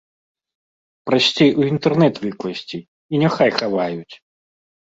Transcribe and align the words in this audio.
Прасцей 1.09 1.51
у 1.59 1.67
інтэрнэт 1.71 2.15
выкласці, 2.25 2.79
і 3.15 3.23
няхай 3.25 3.49
хаваюць! 3.59 4.15